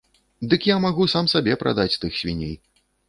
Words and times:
Дык 0.53 0.61
я 0.69 0.77
магу 0.85 1.05
сам 1.13 1.29
сабе 1.33 1.53
прадаць 1.65 1.99
тых 2.05 2.17
свіней. 2.23 2.55